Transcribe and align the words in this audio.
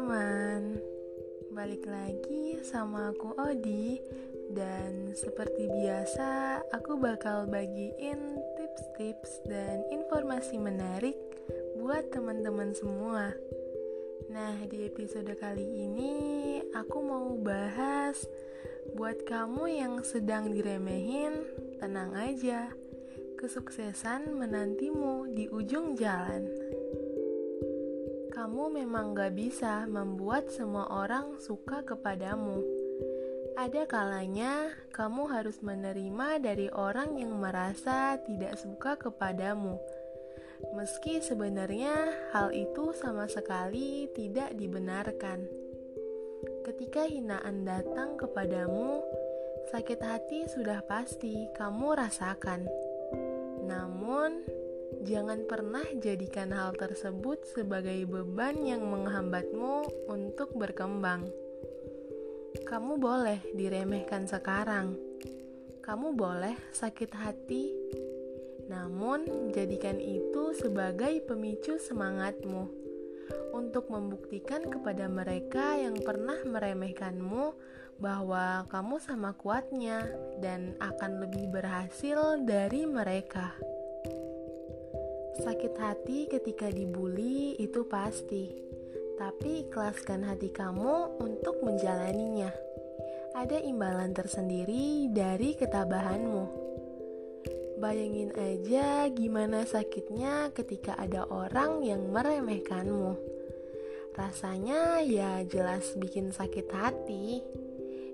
teman-teman, 0.00 0.80
balik 1.52 1.84
lagi 1.84 2.56
sama 2.64 3.12
aku 3.12 3.36
Odi. 3.36 4.00
Dan 4.48 5.12
seperti 5.12 5.68
biasa 5.68 6.56
aku 6.72 6.96
bakal 6.96 7.44
bagiin 7.44 8.40
tips-tips 8.56 9.44
dan 9.44 9.84
informasi 9.92 10.56
menarik 10.56 11.20
buat 11.76 12.08
teman-teman 12.16 12.72
semua. 12.72 13.36
Nah 14.32 14.56
di 14.72 14.88
episode 14.88 15.36
kali 15.36 15.68
ini 15.68 16.16
aku 16.72 16.96
mau 17.04 17.36
bahas 17.36 18.24
Buat 18.96 19.28
kamu 19.28 19.68
yang 19.68 19.94
sedang 20.00 20.48
diremehin, 20.48 21.44
tenang 21.76 22.16
aja. 22.16 22.72
Kesuksesan 23.36 24.32
menantimu 24.32 25.28
di 25.28 25.44
ujung 25.52 25.92
jalan 25.92 26.48
kamu 28.40 28.72
memang 28.72 29.12
gak 29.12 29.36
bisa 29.36 29.84
membuat 29.84 30.48
semua 30.48 30.88
orang 30.88 31.36
suka 31.44 31.84
kepadamu. 31.84 32.64
Ada 33.52 33.84
kalanya 33.84 34.72
kamu 34.96 35.28
harus 35.28 35.60
menerima 35.60 36.40
dari 36.40 36.72
orang 36.72 37.20
yang 37.20 37.36
merasa 37.36 38.16
tidak 38.24 38.56
suka 38.56 38.96
kepadamu, 38.96 39.76
meski 40.72 41.20
sebenarnya 41.20 41.92
hal 42.32 42.48
itu 42.56 42.96
sama 42.96 43.28
sekali 43.28 44.08
tidak 44.16 44.56
dibenarkan. 44.56 45.44
Ketika 46.64 47.04
hinaan 47.12 47.68
datang 47.68 48.16
kepadamu, 48.16 49.04
sakit 49.68 50.00
hati 50.00 50.48
sudah 50.48 50.80
pasti 50.88 51.44
kamu 51.52 51.92
rasakan. 51.92 52.64
Namun, 53.68 54.48
Jangan 55.06 55.46
pernah 55.46 55.86
jadikan 56.02 56.50
hal 56.50 56.74
tersebut 56.74 57.46
sebagai 57.54 58.02
beban 58.10 58.58
yang 58.66 58.82
menghambatmu 58.84 60.06
untuk 60.10 60.52
berkembang. 60.58 61.30
Kamu 62.66 62.98
boleh 62.98 63.38
diremehkan 63.54 64.26
sekarang, 64.26 64.98
kamu 65.80 66.18
boleh 66.18 66.58
sakit 66.74 67.10
hati, 67.14 67.70
namun 68.66 69.50
jadikan 69.54 70.02
itu 70.02 70.54
sebagai 70.58 71.22
pemicu 71.26 71.78
semangatmu 71.78 72.70
untuk 73.54 73.90
membuktikan 73.90 74.66
kepada 74.66 75.06
mereka 75.06 75.78
yang 75.78 75.98
pernah 75.98 76.38
meremehkanmu 76.42 77.54
bahwa 78.00 78.64
kamu 78.72 78.96
sama 79.02 79.36
kuatnya 79.36 80.08
dan 80.40 80.74
akan 80.80 81.26
lebih 81.26 81.52
berhasil 81.52 82.40
dari 82.42 82.88
mereka. 82.88 83.52
Sakit 85.40 85.72
hati 85.80 86.28
ketika 86.28 86.68
dibully 86.68 87.56
itu 87.56 87.88
pasti, 87.88 88.52
tapi 89.16 89.64
ikhlaskan 89.64 90.28
hati 90.28 90.52
kamu 90.52 91.16
untuk 91.16 91.64
menjalaninya. 91.64 92.52
Ada 93.32 93.64
imbalan 93.64 94.12
tersendiri 94.12 95.08
dari 95.08 95.56
ketabahanmu. 95.56 96.44
Bayangin 97.80 98.36
aja 98.36 99.08
gimana 99.08 99.64
sakitnya 99.64 100.52
ketika 100.52 100.92
ada 101.00 101.24
orang 101.24 101.88
yang 101.88 102.12
meremehkanmu. 102.12 103.16
Rasanya 104.12 105.00
ya 105.00 105.40
jelas 105.48 105.96
bikin 105.96 106.36
sakit 106.36 106.68
hati. 106.68 107.40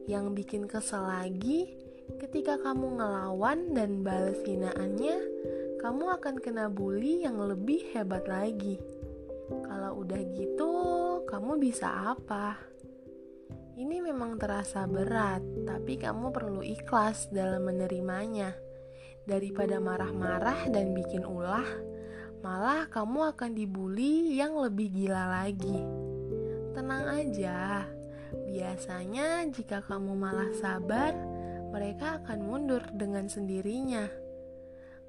Yang 0.07 0.27
bikin 0.39 0.63
kesel 0.71 1.03
lagi 1.03 1.75
ketika 2.23 2.55
kamu 2.63 3.03
ngelawan 3.03 3.75
dan 3.75 4.07
balas 4.07 4.39
hinaannya 4.47 5.19
kamu 5.87 6.19
akan 6.19 6.43
kena 6.43 6.67
bully 6.67 7.23
yang 7.23 7.39
lebih 7.39 7.95
hebat 7.95 8.27
lagi. 8.27 8.75
Kalau 9.47 10.03
udah 10.03 10.19
gitu, 10.35 10.75
kamu 11.31 11.63
bisa 11.63 12.11
apa? 12.11 12.59
Ini 13.79 14.03
memang 14.03 14.35
terasa 14.35 14.83
berat, 14.91 15.47
tapi 15.63 15.95
kamu 15.95 16.35
perlu 16.35 16.59
ikhlas 16.67 17.31
dalam 17.31 17.71
menerimanya. 17.71 18.51
Daripada 19.31 19.79
marah-marah 19.79 20.67
dan 20.75 20.91
bikin 20.91 21.23
ulah, 21.23 21.71
malah 22.43 22.91
kamu 22.91 23.39
akan 23.39 23.55
dibully 23.55 24.43
yang 24.43 24.59
lebih 24.59 24.91
gila 24.91 25.39
lagi. 25.39 25.87
Tenang 26.75 27.15
aja, 27.15 27.87
biasanya 28.51 29.47
jika 29.55 29.87
kamu 29.87 30.19
malah 30.19 30.51
sabar, 30.59 31.15
mereka 31.71 32.19
akan 32.27 32.43
mundur 32.43 32.83
dengan 32.91 33.31
sendirinya. 33.31 34.26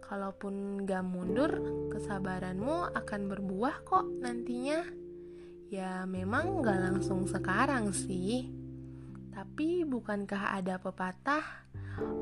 Kalaupun 0.04 0.86
gak 0.88 1.04
mundur, 1.04 1.52
kesabaranmu 1.92 2.96
akan 2.96 3.22
berbuah 3.28 3.84
kok 3.84 4.08
nantinya. 4.24 4.82
Ya 5.68 6.08
memang 6.08 6.64
gak 6.64 6.80
langsung 6.80 7.28
sekarang 7.28 7.92
sih. 7.92 8.50
Tapi 9.34 9.86
bukankah 9.86 10.58
ada 10.58 10.80
pepatah, 10.82 11.44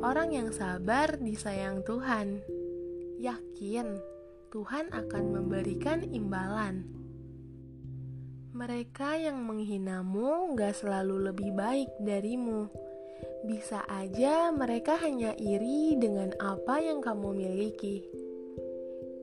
orang 0.04 0.34
yang 0.36 0.50
sabar 0.52 1.16
disayang 1.16 1.86
Tuhan. 1.86 2.44
Yakin, 3.22 3.88
Tuhan 4.52 4.92
akan 4.92 5.24
memberikan 5.32 6.04
imbalan. 6.04 6.84
Mereka 8.56 9.20
yang 9.20 9.44
menghinamu 9.44 10.56
gak 10.56 10.80
selalu 10.80 11.32
lebih 11.32 11.52
baik 11.52 11.92
darimu 12.00 12.86
bisa 13.44 13.84
aja 13.92 14.54
mereka 14.56 14.96
hanya 15.02 15.36
iri 15.36 16.00
dengan 16.00 16.32
apa 16.40 16.80
yang 16.80 17.04
kamu 17.04 17.36
miliki. 17.36 18.06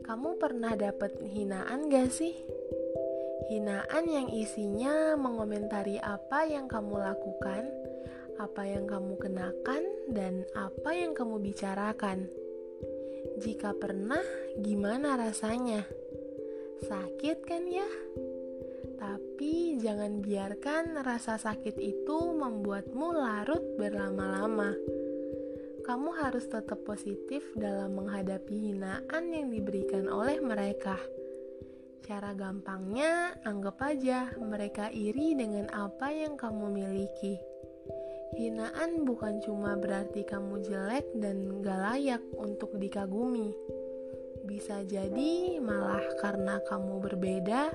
Kamu 0.03 0.37
pernah 0.37 0.77
dapat 0.77 1.17
hinaan 1.25 1.89
gak 1.89 2.13
sih? 2.13 2.37
Hinaan 3.49 4.05
yang 4.11 4.29
isinya 4.29 5.17
mengomentari 5.17 5.97
apa 6.03 6.45
yang 6.45 6.69
kamu 6.69 7.01
lakukan, 7.01 7.65
apa 8.37 8.63
yang 8.67 8.85
kamu 8.91 9.17
kenakan, 9.17 9.83
dan 10.11 10.43
apa 10.53 10.91
yang 10.93 11.15
kamu 11.15 11.39
bicarakan. 11.41 12.27
Jika 13.39 13.73
pernah, 13.79 14.23
gimana 14.59 15.17
rasanya? 15.17 15.87
Sakit 16.83 17.47
kan 17.47 17.63
ya? 17.71 17.87
Jangan 19.83 20.23
biarkan 20.23 21.03
rasa 21.03 21.43
sakit 21.43 21.75
itu 21.75 22.19
membuatmu 22.39 23.19
larut 23.19 23.75
berlama-lama. 23.75 24.79
Kamu 25.83 26.15
harus 26.23 26.47
tetap 26.47 26.87
positif 26.87 27.43
dalam 27.59 27.99
menghadapi 27.99 28.71
hinaan 28.71 29.35
yang 29.35 29.51
diberikan 29.51 30.07
oleh 30.07 30.39
mereka. 30.39 30.95
Cara 32.07 32.31
gampangnya, 32.31 33.35
anggap 33.43 33.83
aja 33.83 34.31
mereka 34.39 34.87
iri 34.95 35.35
dengan 35.35 35.67
apa 35.75 36.15
yang 36.15 36.39
kamu 36.39 36.71
miliki. 36.71 37.35
Hinaan 38.39 39.03
bukan 39.03 39.43
cuma 39.43 39.75
berarti 39.75 40.23
kamu 40.23 40.63
jelek 40.63 41.11
dan 41.19 41.59
gak 41.59 41.81
layak 41.91 42.23
untuk 42.39 42.71
dikagumi 42.79 43.51
bisa 44.43 44.83
jadi 44.83 45.63
malah 45.63 46.03
karena 46.19 46.59
kamu 46.67 46.99
berbeda 46.99 47.71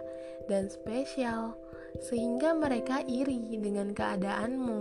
dan 0.51 0.67
spesial, 0.67 1.55
sehingga 2.03 2.53
mereka 2.53 3.03
iri 3.05 3.57
dengan 3.59 3.91
keadaanmu. 3.91 4.79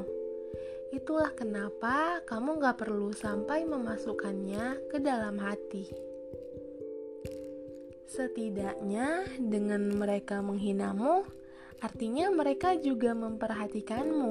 Itulah 0.95 1.35
kenapa 1.35 2.23
kamu 2.23 2.63
gak 2.63 2.79
perlu 2.79 3.11
sampai 3.11 3.67
memasukkannya 3.67 4.87
ke 4.87 5.03
dalam 5.03 5.37
hati. 5.43 5.91
Setidaknya 8.07 9.27
dengan 9.37 9.93
mereka 9.99 10.39
menghinamu, 10.39 11.27
artinya 11.83 12.31
mereka 12.31 12.79
juga 12.79 13.13
memperhatikanmu. 13.19 14.31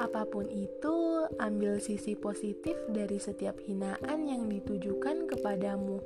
Apa 0.00 0.24
pun 0.24 0.48
itu, 0.48 1.28
ambil 1.36 1.76
sisi 1.84 2.16
positif 2.16 2.74
dari 2.88 3.20
setiap 3.20 3.60
hinaan 3.60 4.24
yang 4.24 4.48
ditujukan 4.48 5.28
kepadamu. 5.28 6.00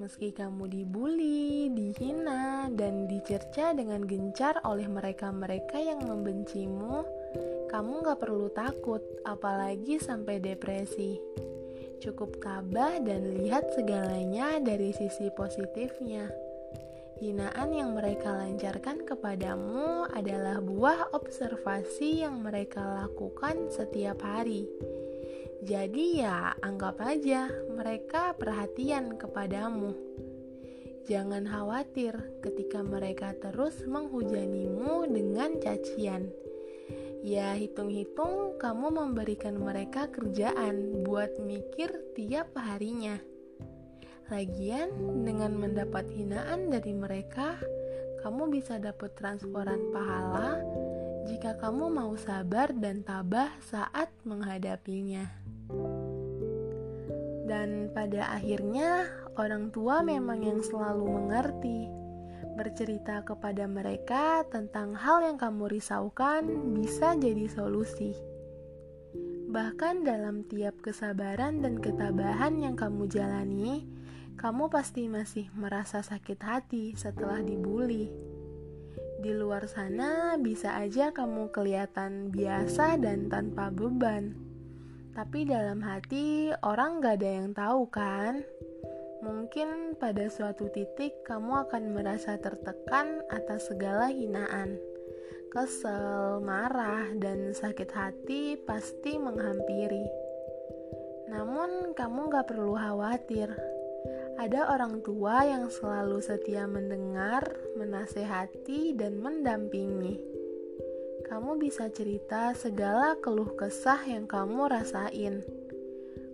Meski 0.00 0.32
kamu 0.32 0.72
dibully, 0.72 1.68
dihina, 1.68 2.72
dan 2.72 3.04
dicerca 3.04 3.76
dengan 3.76 4.00
gencar 4.08 4.56
oleh 4.64 4.88
mereka-mereka 4.88 5.76
yang 5.76 6.08
membencimu, 6.08 7.04
kamu 7.68 8.00
gak 8.00 8.20
perlu 8.24 8.48
takut, 8.56 9.04
apalagi 9.28 10.00
sampai 10.00 10.40
depresi. 10.40 11.20
Cukup 12.00 12.40
tabah 12.40 13.04
dan 13.04 13.36
lihat 13.36 13.68
segalanya 13.76 14.56
dari 14.64 14.96
sisi 14.96 15.28
positifnya. 15.36 16.32
Hinaan 17.20 17.76
yang 17.76 17.92
mereka 17.92 18.32
lancarkan 18.32 19.04
kepadamu 19.04 20.08
adalah 20.08 20.58
buah 20.64 21.12
observasi 21.12 22.24
yang 22.24 22.40
mereka 22.40 22.80
lakukan 22.80 23.68
setiap 23.68 24.24
hari 24.24 24.66
jadi 25.62 26.06
ya 26.26 26.38
anggap 26.58 26.98
aja 26.98 27.46
mereka 27.70 28.34
perhatian 28.34 29.14
kepadamu. 29.14 29.94
Jangan 31.06 31.46
khawatir 31.46 32.18
ketika 32.42 32.82
mereka 32.82 33.30
terus 33.38 33.86
menghujanimu 33.86 35.06
dengan 35.06 35.62
cacian. 35.62 36.34
Ya 37.22 37.54
hitung-hitung 37.54 38.58
kamu 38.58 38.90
memberikan 38.90 39.54
mereka 39.54 40.10
kerjaan 40.10 41.06
buat 41.06 41.38
mikir 41.38 41.94
tiap 42.18 42.50
harinya. 42.58 43.22
Lagian 44.34 44.90
dengan 45.22 45.54
mendapat 45.54 46.10
hinaan 46.10 46.74
dari 46.74 46.90
mereka, 46.90 47.54
kamu 48.26 48.50
bisa 48.50 48.82
dapat 48.82 49.14
transferan 49.14 49.94
pahala 49.94 50.58
jika 51.26 51.54
kamu 51.58 51.92
mau 51.92 52.12
sabar 52.18 52.74
dan 52.74 53.06
tabah 53.06 53.54
saat 53.62 54.10
menghadapinya. 54.26 55.26
Dan 57.46 57.92
pada 57.92 58.32
akhirnya, 58.32 59.06
orang 59.36 59.70
tua 59.70 60.00
memang 60.00 60.40
yang 60.42 60.60
selalu 60.64 61.04
mengerti. 61.04 61.90
Bercerita 62.52 63.24
kepada 63.24 63.64
mereka 63.64 64.44
tentang 64.48 64.98
hal 64.98 65.24
yang 65.24 65.38
kamu 65.40 65.72
risaukan 65.72 66.74
bisa 66.76 67.16
jadi 67.16 67.48
solusi. 67.48 68.12
Bahkan 69.52 70.08
dalam 70.08 70.48
tiap 70.48 70.80
kesabaran 70.80 71.60
dan 71.60 71.76
ketabahan 71.76 72.56
yang 72.56 72.72
kamu 72.72 73.04
jalani, 73.04 73.84
kamu 74.40 74.72
pasti 74.72 75.12
masih 75.12 75.52
merasa 75.52 76.00
sakit 76.00 76.40
hati 76.40 76.96
setelah 76.96 77.44
dibully. 77.44 78.31
Di 79.22 79.30
luar 79.30 79.70
sana 79.70 80.34
bisa 80.34 80.74
aja 80.74 81.14
kamu 81.14 81.54
kelihatan 81.54 82.34
biasa 82.34 82.98
dan 82.98 83.30
tanpa 83.30 83.70
beban. 83.70 84.34
Tapi 85.14 85.46
dalam 85.46 85.78
hati 85.78 86.50
orang 86.66 86.98
gak 86.98 87.22
ada 87.22 87.30
yang 87.30 87.54
tahu 87.54 87.86
kan? 87.86 88.42
Mungkin 89.22 89.94
pada 90.02 90.26
suatu 90.26 90.66
titik 90.74 91.22
kamu 91.22 91.70
akan 91.70 91.94
merasa 91.94 92.34
tertekan 92.34 93.22
atas 93.30 93.70
segala 93.70 94.10
hinaan 94.10 94.82
kesel, 95.52 96.40
marah, 96.40 97.12
dan 97.20 97.52
sakit 97.52 97.92
hati 97.92 98.56
pasti 98.64 99.20
menghampiri. 99.20 100.08
Namun, 101.28 101.92
kamu 101.92 102.32
gak 102.32 102.48
perlu 102.48 102.72
khawatir. 102.72 103.52
Ada 104.42 104.74
orang 104.74 105.06
tua 105.06 105.46
yang 105.46 105.70
selalu 105.70 106.18
setia 106.18 106.66
mendengar, 106.66 107.46
menasehati, 107.78 108.90
dan 108.90 109.22
mendampingi. 109.22 110.18
Kamu 111.30 111.62
bisa 111.62 111.86
cerita 111.94 112.50
segala 112.50 113.14
keluh 113.22 113.54
kesah 113.54 114.02
yang 114.02 114.26
kamu 114.26 114.66
rasain. 114.66 115.46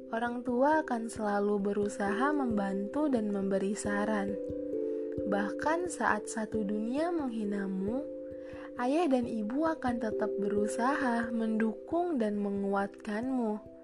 Orang 0.09 0.41
tua 0.41 0.81
akan 0.81 1.13
selalu 1.13 1.61
berusaha 1.61 2.33
membantu 2.33 3.13
dan 3.13 3.29
memberi 3.29 3.77
saran. 3.77 4.33
Bahkan 5.29 5.93
saat 5.93 6.33
satu 6.33 6.65
dunia 6.65 7.13
menghinamu, 7.13 8.09
ayah 8.81 9.05
dan 9.05 9.29
ibu 9.29 9.69
akan 9.69 10.01
tetap 10.01 10.33
berusaha 10.41 11.29
mendukung 11.29 12.17
dan 12.17 12.41
menguatkanmu. 12.41 13.78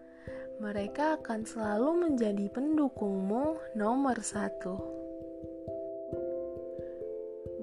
Mereka 0.63 1.19
akan 1.19 1.43
selalu 1.43 1.91
menjadi 2.07 2.47
pendukungmu 2.47 3.75
nomor 3.75 4.23
satu. 4.23 4.79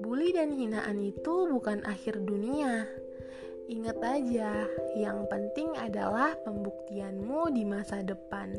Bully 0.04 0.36
dan 0.36 0.52
hinaan 0.52 1.00
itu 1.00 1.48
bukan 1.48 1.80
akhir 1.88 2.20
dunia. 2.20 2.84
Ingat 3.72 3.98
aja, 4.04 4.68
yang 4.98 5.24
penting 5.32 5.72
adalah 5.78 6.36
pembuktianmu 6.44 7.48
di 7.56 7.64
masa 7.64 8.04
depan. 8.04 8.52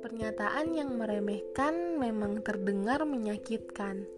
Pernyataan 0.00 0.72
yang 0.72 0.96
meremehkan 0.96 2.00
memang 2.00 2.40
terdengar 2.40 3.04
menyakitkan 3.04 4.08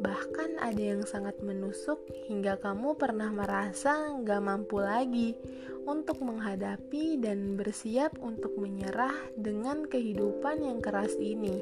Bahkan 0.00 0.56
ada 0.56 0.80
yang 0.80 1.04
sangat 1.04 1.36
menusuk 1.44 2.00
hingga 2.24 2.56
kamu 2.56 2.96
pernah 2.96 3.28
merasa 3.28 4.16
gak 4.24 4.40
mampu 4.40 4.80
lagi 4.80 5.36
untuk 5.84 6.24
menghadapi 6.24 7.20
dan 7.20 7.60
bersiap 7.60 8.16
untuk 8.24 8.56
menyerah 8.56 9.12
dengan 9.36 9.84
kehidupan 9.84 10.64
yang 10.64 10.80
keras 10.80 11.12
ini. 11.20 11.60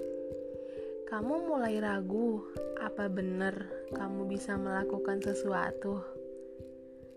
Kamu 1.11 1.50
mulai 1.50 1.82
ragu, 1.82 2.46
apa 2.79 3.11
benar 3.11 3.67
kamu 3.90 4.31
bisa 4.31 4.55
melakukan 4.55 5.19
sesuatu? 5.19 5.99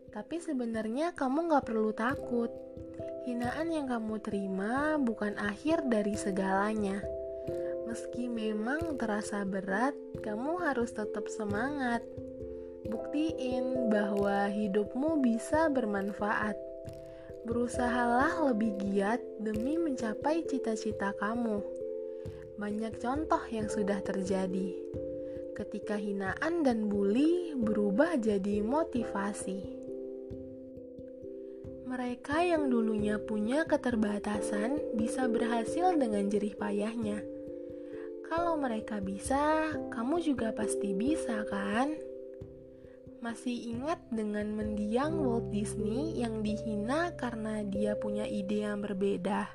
Tapi 0.10 0.42
sebenarnya 0.42 1.14
kamu 1.14 1.54
gak 1.54 1.70
perlu 1.70 1.94
takut. 1.94 2.50
Hinaan 3.30 3.70
yang 3.70 3.86
kamu 3.86 4.18
terima 4.26 4.98
bukan 4.98 5.38
akhir 5.38 5.86
dari 5.86 6.18
segalanya 6.18 7.21
Meski 7.92 8.32
memang 8.32 8.96
terasa 8.96 9.44
berat, 9.44 9.92
kamu 10.24 10.64
harus 10.64 10.96
tetap 10.96 11.28
semangat. 11.28 12.00
Buktiin 12.88 13.92
bahwa 13.92 14.48
hidupmu 14.48 15.20
bisa 15.20 15.68
bermanfaat. 15.68 16.56
Berusahalah 17.44 18.48
lebih 18.48 18.80
giat 18.80 19.20
demi 19.44 19.76
mencapai 19.76 20.48
cita-cita 20.48 21.12
kamu. 21.20 21.60
Banyak 22.56 22.96
contoh 23.04 23.44
yang 23.52 23.68
sudah 23.68 24.00
terjadi. 24.00 24.72
Ketika 25.60 26.00
hinaan 26.00 26.64
dan 26.64 26.88
bully 26.88 27.60
berubah 27.60 28.16
jadi 28.16 28.64
motivasi. 28.64 29.84
Mereka 31.92 32.40
yang 32.40 32.72
dulunya 32.72 33.20
punya 33.20 33.68
keterbatasan 33.68 34.96
bisa 34.96 35.28
berhasil 35.28 35.92
dengan 36.00 36.32
jerih 36.32 36.56
payahnya 36.56 37.31
kalau 38.32 38.56
mereka 38.56 39.04
bisa, 39.04 39.76
kamu 39.92 40.24
juga 40.24 40.56
pasti 40.56 40.96
bisa 40.96 41.44
kan? 41.52 41.92
Masih 43.20 43.76
ingat 43.76 44.00
dengan 44.08 44.56
mendiang 44.56 45.20
Walt 45.20 45.52
Disney 45.52 46.16
yang 46.16 46.40
dihina 46.40 47.12
karena 47.20 47.60
dia 47.68 48.00
punya 48.00 48.24
ide 48.24 48.64
yang 48.64 48.80
berbeda? 48.80 49.52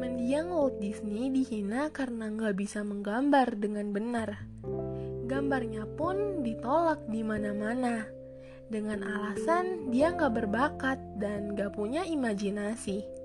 Mendiang 0.00 0.56
Walt 0.56 0.80
Disney 0.80 1.28
dihina 1.28 1.92
karena 1.92 2.32
nggak 2.32 2.56
bisa 2.56 2.80
menggambar 2.80 3.60
dengan 3.60 3.92
benar. 3.92 4.48
Gambarnya 5.28 5.84
pun 5.92 6.40
ditolak 6.40 7.04
di 7.12 7.20
mana-mana 7.20 8.08
dengan 8.72 9.04
alasan 9.04 9.92
dia 9.92 10.16
nggak 10.16 10.32
berbakat 10.32 10.96
dan 11.20 11.52
nggak 11.52 11.76
punya 11.76 12.08
imajinasi. 12.08 13.21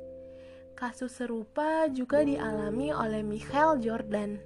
Kasus 0.78 1.18
serupa 1.18 1.90
juga 1.90 2.22
dialami 2.22 2.94
oleh 2.94 3.26
Michael 3.26 3.82
Jordan. 3.82 4.38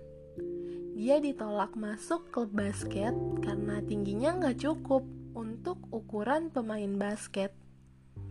Dia 0.95 1.19
ditolak 1.19 1.75
masuk 1.75 2.31
klub 2.31 2.55
basket 2.55 3.11
karena 3.43 3.83
tingginya 3.83 4.39
nggak 4.39 4.63
cukup 4.63 5.03
untuk 5.35 5.83
ukuran 5.91 6.47
pemain 6.47 6.95
basket. 6.95 7.51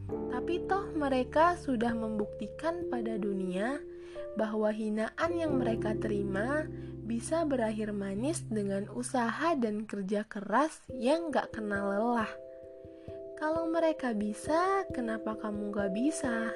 Tapi 0.09 0.65
toh 0.65 0.97
mereka 0.97 1.61
sudah 1.61 1.93
membuktikan 1.93 2.89
pada 2.89 3.21
dunia 3.21 3.77
bahwa 4.33 4.73
hinaan 4.73 5.33
yang 5.37 5.61
mereka 5.61 5.93
terima 5.93 6.65
bisa 7.05 7.45
berakhir 7.45 7.93
manis 7.93 8.41
dengan 8.49 8.89
usaha 8.97 9.53
dan 9.61 9.85
kerja 9.85 10.25
keras 10.25 10.81
yang 10.89 11.29
gak 11.29 11.53
kenal 11.53 11.93
lelah. 11.93 12.33
Kalau 13.37 13.69
mereka 13.69 14.17
bisa, 14.17 14.89
kenapa 14.97 15.37
kamu 15.37 15.69
gak 15.69 15.93
bisa? 15.93 16.49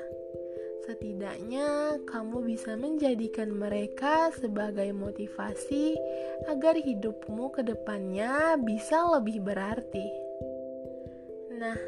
Setidaknya 0.84 1.96
kamu 2.04 2.44
bisa 2.44 2.76
menjadikan 2.76 3.48
mereka 3.56 4.28
sebagai 4.36 4.92
motivasi 4.92 5.96
agar 6.44 6.76
hidupmu 6.76 7.48
ke 7.56 7.64
depannya 7.64 8.60
bisa 8.60 9.00
lebih 9.16 9.40
berarti. 9.40 10.04
Nah, 11.56 11.80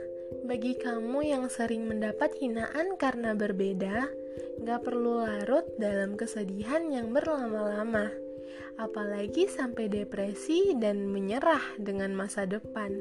bagi 0.48 0.80
kamu 0.80 1.28
yang 1.28 1.44
sering 1.52 1.84
mendapat 1.84 2.40
hinaan 2.40 2.96
karena 2.96 3.36
berbeda, 3.36 4.08
gak 4.64 4.80
perlu 4.80 5.20
larut 5.20 5.68
dalam 5.76 6.16
kesedihan 6.16 6.88
yang 6.88 7.12
berlama-lama, 7.12 8.08
apalagi 8.80 9.44
sampai 9.44 9.92
depresi 9.92 10.72
dan 10.72 11.04
menyerah 11.12 11.76
dengan 11.76 12.16
masa 12.16 12.48
depan. 12.48 12.96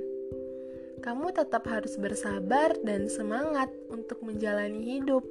Kamu 1.00 1.32
tetap 1.32 1.72
harus 1.72 1.96
bersabar 1.96 2.76
dan 2.84 3.08
semangat 3.08 3.72
untuk 3.88 4.20
menjalani 4.26 5.00
hidup 5.00 5.24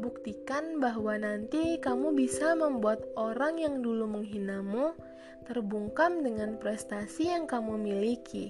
Buktikan 0.00 0.80
bahwa 0.80 1.12
nanti 1.20 1.76
kamu 1.76 2.16
bisa 2.16 2.56
membuat 2.56 3.04
orang 3.20 3.60
yang 3.60 3.84
dulu 3.84 4.08
menghinamu 4.08 4.96
terbungkam 5.44 6.24
dengan 6.24 6.56
prestasi 6.56 7.28
yang 7.28 7.44
kamu 7.44 7.76
miliki. 7.76 8.48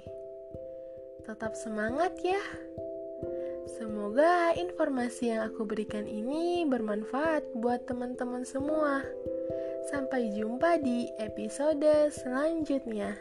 Tetap 1.27 1.59
semangat 1.59 2.15
ya! 2.23 2.39
Semoga 3.67 4.55
informasi 4.55 5.35
yang 5.35 5.51
aku 5.51 5.67
berikan 5.67 6.07
ini 6.07 6.63
bermanfaat 6.71 7.43
buat 7.59 7.83
teman-teman 7.83 8.47
semua. 8.47 9.03
Sampai 9.91 10.31
jumpa 10.31 10.79
di 10.79 11.11
episode 11.19 12.15
selanjutnya. 12.15 13.19